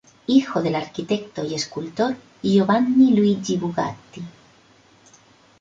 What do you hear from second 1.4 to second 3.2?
y escultor Giovanni